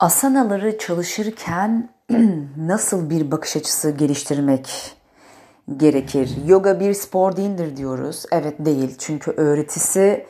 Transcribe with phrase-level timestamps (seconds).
[0.00, 1.88] Asanaları çalışırken
[2.56, 4.96] nasıl bir bakış açısı geliştirmek
[5.76, 6.30] gerekir?
[6.46, 8.24] Yoga bir spor değildir diyoruz.
[8.32, 10.26] Evet değil çünkü öğretisi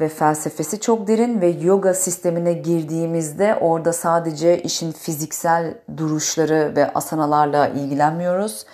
[0.00, 7.68] ve felsefesi çok derin ve yoga sistemine girdiğimizde orada sadece işin fiziksel duruşları ve asanalarla
[7.68, 8.66] ilgilenmiyoruz.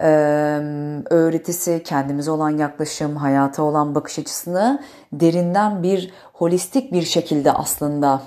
[0.00, 0.06] Ee,
[1.10, 8.22] öğretisi, kendimize olan yaklaşım, hayata olan bakış açısını derinden bir holistik bir şekilde aslında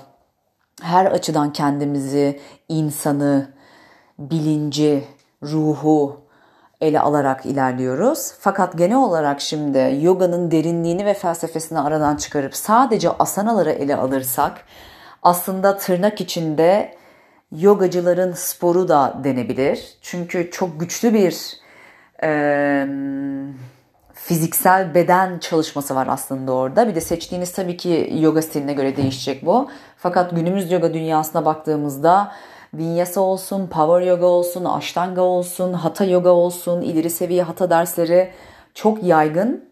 [0.80, 3.48] her açıdan kendimizi, insanı,
[4.18, 5.04] bilinci,
[5.42, 6.20] ruhu
[6.80, 8.32] ele alarak ilerliyoruz.
[8.40, 14.64] Fakat genel olarak şimdi yoganın derinliğini ve felsefesini aradan çıkarıp sadece asanaları ele alırsak
[15.22, 16.94] aslında tırnak içinde
[17.52, 19.94] yogacıların sporu da denebilir.
[20.02, 21.60] Çünkü çok güçlü bir
[22.22, 22.86] e,
[24.24, 26.88] fiziksel beden çalışması var aslında orada.
[26.88, 29.70] Bir de seçtiğiniz tabii ki yoga stiline göre değişecek bu.
[29.96, 32.32] Fakat günümüz yoga dünyasına baktığımızda
[32.74, 38.30] Vinyasa olsun, Power Yoga olsun, Ashtanga olsun, Hatha Yoga olsun, ileri seviye Hatha dersleri
[38.74, 39.70] çok yaygın.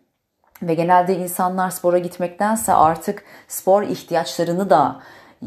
[0.62, 5.00] Ve genelde insanlar spora gitmektense artık spor ihtiyaçlarını da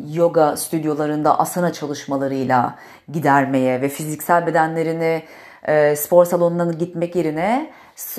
[0.10, 2.76] yoga stüdyolarında asana çalışmalarıyla
[3.12, 5.24] gidermeye ve fiziksel bedenlerini
[5.68, 7.72] e, spor salonuna gitmek yerine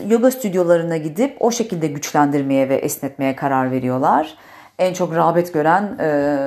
[0.08, 4.34] yoga stüdyolarına gidip o şekilde güçlendirmeye ve esnetmeye karar veriyorlar.
[4.78, 6.38] En çok rağbet gören e,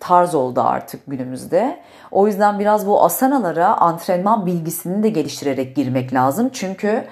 [0.00, 1.80] tarz oldu artık günümüzde.
[2.10, 6.50] O yüzden biraz bu asanalara antrenman bilgisini de geliştirerek girmek lazım.
[6.52, 7.04] Çünkü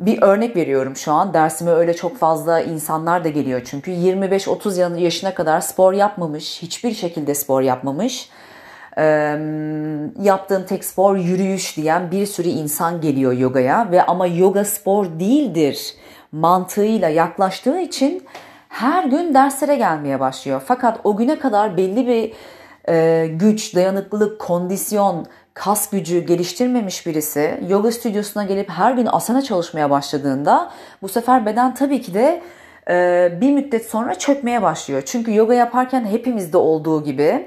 [0.00, 1.34] bir örnek veriyorum şu an.
[1.34, 3.62] Dersime öyle çok fazla insanlar da geliyor.
[3.64, 8.28] Çünkü 25-30 yaşına kadar spor yapmamış, hiçbir şekilde spor yapmamış.
[8.98, 9.02] Ee,
[10.22, 15.94] yaptığım tek spor yürüyüş diyen bir sürü insan geliyor yogaya ve ama yoga spor değildir
[16.32, 18.22] mantığıyla yaklaştığı için
[18.68, 20.62] her gün derslere gelmeye başlıyor.
[20.66, 22.32] Fakat o güne kadar belli bir
[22.88, 29.90] e, güç, dayanıklılık, kondisyon, kas gücü geliştirmemiş birisi yoga stüdyosuna gelip her gün asana çalışmaya
[29.90, 30.70] başladığında
[31.02, 32.42] bu sefer beden tabii ki de
[32.90, 35.02] e, bir müddet sonra çökmeye başlıyor.
[35.06, 37.46] Çünkü yoga yaparken hepimizde olduğu gibi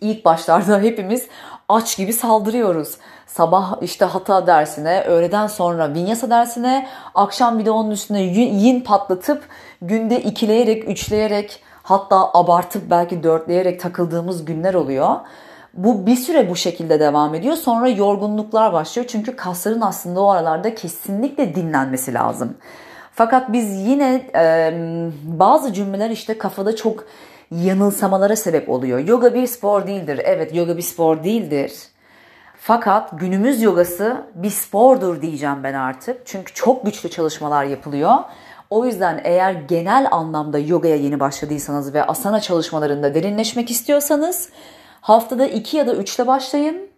[0.00, 1.26] ilk başlarda hepimiz
[1.68, 2.96] aç gibi saldırıyoruz.
[3.26, 9.48] Sabah işte hata dersine, öğleden sonra vinyasa dersine, akşam bir de onun üstüne yin patlatıp
[9.82, 15.16] günde ikileyerek, üçleyerek hatta abartıp belki dörtleyerek takıldığımız günler oluyor.
[15.74, 17.56] Bu bir süre bu şekilde devam ediyor.
[17.56, 19.08] Sonra yorgunluklar başlıyor.
[19.10, 22.56] Çünkü kasların aslında o aralarda kesinlikle dinlenmesi lazım.
[23.12, 24.72] Fakat biz yine e,
[25.24, 27.04] bazı cümleler işte kafada çok
[27.50, 28.98] yanılsamalara sebep oluyor.
[28.98, 30.20] Yoga bir spor değildir.
[30.24, 31.72] Evet yoga bir spor değildir.
[32.60, 36.26] Fakat günümüz yogası bir spordur diyeceğim ben artık.
[36.26, 38.14] Çünkü çok güçlü çalışmalar yapılıyor.
[38.70, 44.48] O yüzden eğer genel anlamda yogaya yeni başladıysanız ve asana çalışmalarında derinleşmek istiyorsanız
[45.00, 46.88] haftada 2 ya da 3 ile başlayın.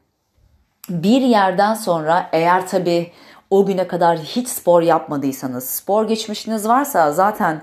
[0.89, 3.13] Bir yerden sonra eğer tabi
[3.51, 7.63] o güne kadar hiç spor yapmadıysanız, spor geçmişiniz varsa zaten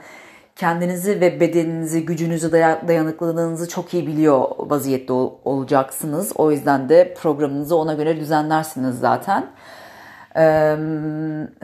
[0.56, 2.52] kendinizi ve bedeninizi, gücünüzü,
[2.88, 6.32] dayanıklılığınızı çok iyi biliyor vaziyette olacaksınız.
[6.36, 9.46] O yüzden de programınızı ona göre düzenlersiniz zaten.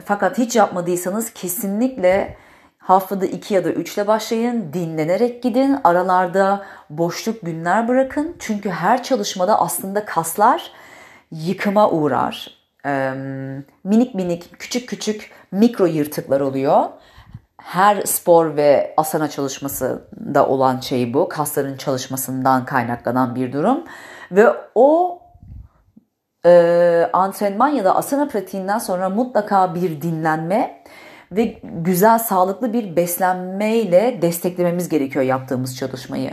[0.04, 2.36] fakat hiç yapmadıysanız kesinlikle
[2.78, 4.72] haftada 2 ya da 3 ile başlayın.
[4.72, 5.76] Dinlenerek gidin.
[5.84, 8.36] Aralarda boşluk günler bırakın.
[8.38, 10.72] Çünkü her çalışmada aslında kaslar
[11.30, 12.62] yıkıma uğrar.
[13.84, 16.84] minik minik, küçük küçük mikro yırtıklar oluyor
[17.62, 21.28] her spor ve asana çalışmasında olan şey bu.
[21.28, 23.84] Kasların çalışmasından kaynaklanan bir durum.
[24.32, 25.18] Ve o
[26.46, 30.82] e, antrenman ya da asana pratiğinden sonra mutlaka bir dinlenme
[31.32, 36.30] ve güzel sağlıklı bir beslenmeyle desteklememiz gerekiyor yaptığımız çalışmayı.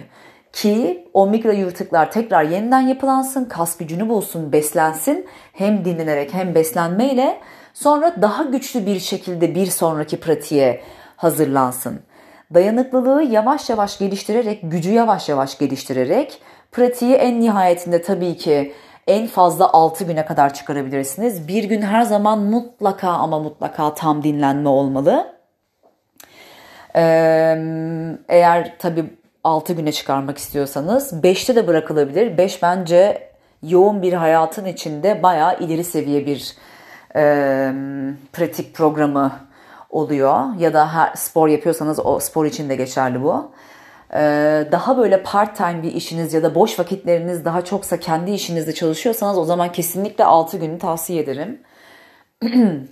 [0.53, 5.27] Ki o mikro yırtıklar tekrar yeniden yapılansın, kas gücünü bulsun, beslensin.
[5.53, 7.39] Hem dinlenerek hem beslenmeyle
[7.73, 10.81] sonra daha güçlü bir şekilde bir sonraki pratiğe
[11.19, 11.99] hazırlansın.
[12.53, 16.41] Dayanıklılığı yavaş yavaş geliştirerek, gücü yavaş yavaş geliştirerek
[16.71, 18.73] pratiği en nihayetinde tabii ki
[19.07, 21.47] en fazla 6 güne kadar çıkarabilirsiniz.
[21.47, 25.35] Bir gün her zaman mutlaka ama mutlaka tam dinlenme olmalı.
[28.29, 29.05] Eğer tabii
[29.43, 32.37] 6 güne çıkarmak istiyorsanız 5'te de bırakılabilir.
[32.37, 33.29] 5 bence
[33.63, 36.55] yoğun bir hayatın içinde bayağı ileri seviye bir
[37.15, 37.21] e,
[38.33, 39.48] pratik programı
[39.89, 43.51] oluyor ya da her spor yapıyorsanız o spor için de geçerli bu.
[44.13, 48.73] Ee, daha böyle part time bir işiniz ya da boş vakitleriniz daha çoksa kendi işinizde
[48.73, 51.61] çalışıyorsanız o zaman kesinlikle 6 günü tavsiye ederim.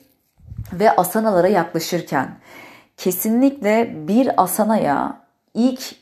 [0.74, 2.30] Ve asanalara yaklaşırken
[2.98, 5.22] kesinlikle bir asanaya
[5.54, 5.96] ilk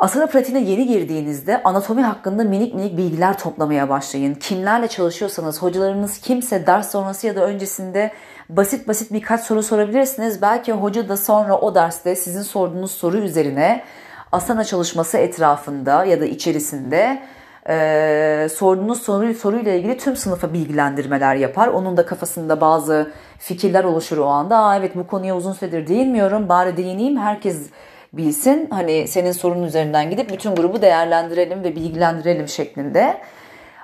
[0.00, 4.34] Asana pratiğine yeni girdiğinizde anatomi hakkında minik minik bilgiler toplamaya başlayın.
[4.34, 8.12] Kimlerle çalışıyorsanız, hocalarınız kimse ders sonrası ya da öncesinde
[8.48, 10.42] basit basit birkaç soru sorabilirsiniz.
[10.42, 13.84] Belki hoca da sonra o derste sizin sorduğunuz soru üzerine
[14.32, 17.22] asana çalışması etrafında ya da içerisinde
[17.68, 21.68] e, sorduğunuz soru, soruyla ilgili tüm sınıfa bilgilendirmeler yapar.
[21.68, 24.58] Onun da kafasında bazı fikirler oluşur o anda.
[24.58, 27.70] Aa, evet bu konuya uzun süredir değinmiyorum bari değineyim herkes
[28.12, 28.68] bilsin.
[28.70, 33.20] Hani senin sorunun üzerinden gidip bütün grubu değerlendirelim ve bilgilendirelim şeklinde.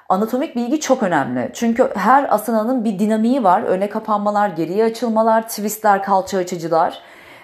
[0.09, 1.50] Anatomik bilgi çok önemli.
[1.55, 3.62] Çünkü her asananın bir dinamiği var.
[3.62, 7.00] Öne kapanmalar, geriye açılmalar, twistler, kalça açıcılar.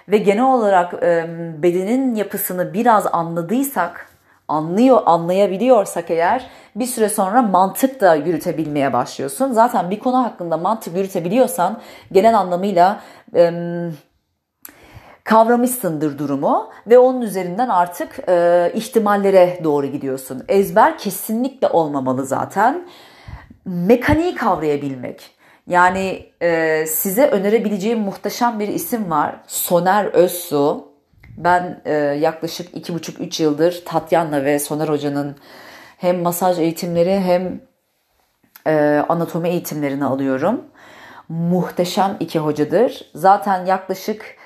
[0.07, 1.25] Ve genel olarak e,
[1.63, 4.07] bedenin yapısını biraz anladıysak,
[4.47, 9.51] anlıyor, anlayabiliyorsak eğer bir süre sonra mantık da yürütebilmeye başlıyorsun.
[9.51, 11.79] Zaten bir konu hakkında mantık yürütebiliyorsan
[12.11, 12.99] genel anlamıyla
[13.35, 13.51] e,
[15.31, 20.43] kavramışsındır durumu ve onun üzerinden artık e, ihtimallere doğru gidiyorsun.
[20.47, 22.87] Ezber kesinlikle olmamalı zaten.
[23.65, 25.31] Mekaniği kavrayabilmek.
[25.67, 29.35] Yani e, size önerebileceğim muhteşem bir isim var.
[29.47, 30.87] Soner Özsu.
[31.37, 35.35] Ben e, yaklaşık iki buçuk üç yıldır Tatyana ve Soner Hoca'nın
[35.97, 37.61] hem masaj eğitimleri hem
[38.67, 40.61] e, anatomi eğitimlerini alıyorum.
[41.29, 43.11] Muhteşem iki hocadır.
[43.15, 44.40] Zaten yaklaşık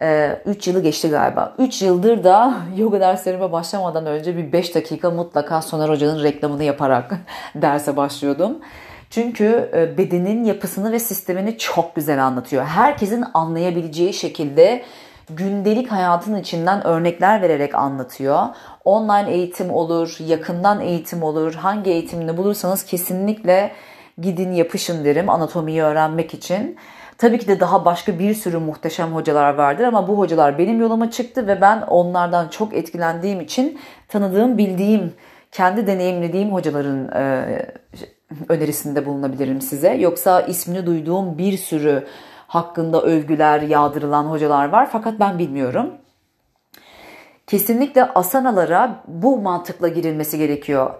[0.00, 1.54] 3 ee, yılı geçti galiba.
[1.58, 7.14] 3 yıldır da yoga derslerime başlamadan önce bir 5 dakika mutlaka Soner Hoca'nın reklamını yaparak
[7.54, 8.58] derse başlıyordum.
[9.10, 12.64] Çünkü e, bedenin yapısını ve sistemini çok güzel anlatıyor.
[12.64, 14.82] Herkesin anlayabileceği şekilde
[15.30, 18.40] gündelik hayatın içinden örnekler vererek anlatıyor.
[18.84, 21.54] Online eğitim olur, yakından eğitim olur.
[21.54, 23.72] Hangi eğitimini bulursanız kesinlikle
[24.18, 26.76] gidin yapışın derim anatomiyi öğrenmek için.
[27.18, 31.10] Tabii ki de daha başka bir sürü muhteşem hocalar vardır ama bu hocalar benim yoluma
[31.10, 33.78] çıktı ve ben onlardan çok etkilendiğim için
[34.08, 35.12] tanıdığım, bildiğim,
[35.52, 37.46] kendi deneyimlediğim hocaların e,
[38.48, 39.94] önerisinde bulunabilirim size.
[39.94, 42.06] Yoksa ismini duyduğum bir sürü
[42.46, 45.94] hakkında övgüler yağdırılan hocalar var fakat ben bilmiyorum.
[47.46, 50.90] Kesinlikle asanalara bu mantıkla girilmesi gerekiyor.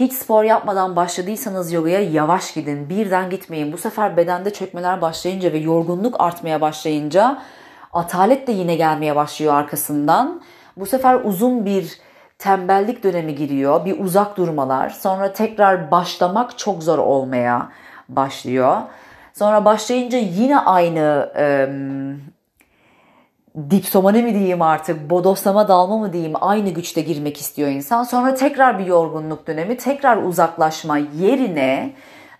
[0.00, 2.88] Hiç spor yapmadan başladıysanız yogaya yavaş gidin.
[2.88, 3.72] Birden gitmeyin.
[3.72, 7.42] Bu sefer bedende çökmeler başlayınca ve yorgunluk artmaya başlayınca
[7.92, 10.42] atalet de yine gelmeye başlıyor arkasından.
[10.76, 11.98] Bu sefer uzun bir
[12.38, 13.84] tembellik dönemi giriyor.
[13.84, 14.90] Bir uzak durmalar.
[14.90, 17.68] Sonra tekrar başlamak çok zor olmaya
[18.08, 18.76] başlıyor.
[19.32, 21.68] Sonra başlayınca yine aynı e,
[23.70, 28.02] dipsomane mi diyeyim artık, bodoslama dalma mı diyeyim aynı güçte girmek istiyor insan.
[28.02, 31.92] Sonra tekrar bir yorgunluk dönemi, tekrar uzaklaşma yerine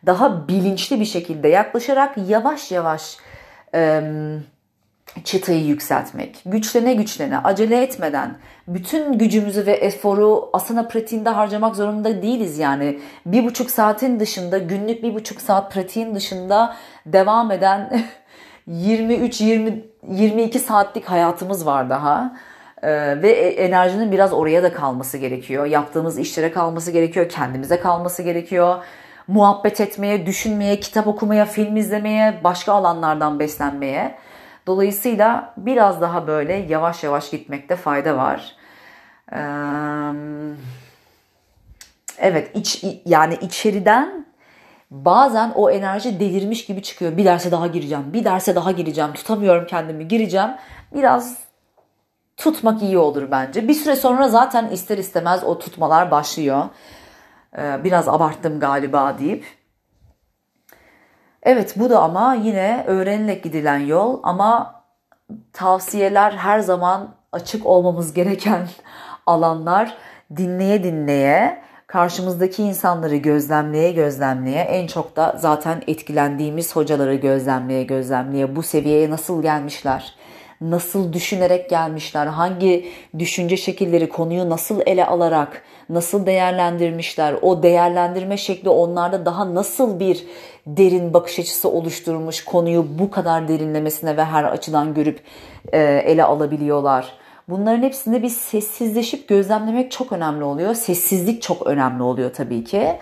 [0.07, 3.17] daha bilinçli bir şekilde yaklaşarak yavaş yavaş
[3.75, 4.03] e,
[5.25, 6.43] çıtayı yükseltmek.
[6.47, 8.37] Güçlene güçlene, acele etmeden
[8.69, 13.01] bütün gücümüzü ve eforu asana pratiğinde harcamak zorunda değiliz yani.
[13.27, 16.77] Bir buçuk saatin dışında, günlük bir buçuk saat pratiğin dışında
[17.07, 18.03] devam eden
[18.69, 22.37] 23-20 22 saatlik hayatımız var daha.
[22.83, 25.67] Ee, ve e, enerjinin biraz oraya da kalması gerekiyor.
[25.67, 28.85] Yaptığımız işlere kalması gerekiyor, kendimize kalması gerekiyor.
[29.29, 34.15] Muhabbet etmeye, düşünmeye, kitap okumaya, film izlemeye, başka alanlardan beslenmeye.
[34.67, 38.57] Dolayısıyla biraz daha böyle yavaş yavaş gitmekte fayda var.
[39.33, 39.39] Ee,
[42.19, 44.27] evet, iç yani içeriden
[44.95, 47.17] bazen o enerji delirmiş gibi çıkıyor.
[47.17, 50.51] Bir derse daha gireceğim, bir derse daha gireceğim, tutamıyorum kendimi, gireceğim.
[50.95, 51.37] Biraz
[52.37, 53.69] tutmak iyi olur bence.
[53.69, 56.65] Bir süre sonra zaten ister istemez o tutmalar başlıyor.
[57.59, 59.45] Ee, biraz abarttım galiba deyip.
[61.43, 64.85] Evet bu da ama yine öğrenilerek gidilen yol ama
[65.53, 68.69] tavsiyeler her zaman açık olmamız gereken
[69.27, 69.97] alanlar
[70.37, 71.64] dinleye dinleye
[71.95, 79.43] karşımızdaki insanları gözlemleye gözlemleye en çok da zaten etkilendiğimiz hocaları gözlemleye gözlemleye bu seviyeye nasıl
[79.43, 80.15] gelmişler?
[80.61, 82.27] Nasıl düşünerek gelmişler?
[82.27, 87.35] Hangi düşünce şekilleri konuyu nasıl ele alarak nasıl değerlendirmişler?
[87.43, 90.27] O değerlendirme şekli onlarda daha nasıl bir
[90.67, 95.21] derin bakış açısı oluşturmuş konuyu bu kadar derinlemesine ve her açıdan görüp
[95.73, 97.24] e, ele alabiliyorlar?
[97.49, 100.75] Bunların hepsinde bir sessizleşip gözlemlemek çok önemli oluyor.
[100.75, 102.99] Sessizlik çok önemli oluyor tabii ki.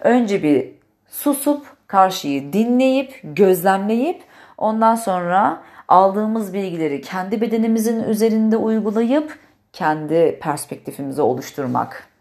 [0.00, 0.68] Önce bir
[1.08, 4.22] susup karşıyı dinleyip, gözlemleyip
[4.58, 9.38] ondan sonra aldığımız bilgileri kendi bedenimizin üzerinde uygulayıp
[9.72, 12.11] kendi perspektifimizi oluşturmak.